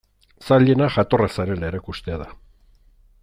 Zailena 0.45 0.87
jatorra 0.95 1.29
zarela 1.37 1.71
erakustea 1.71 2.19
da. 2.25 2.31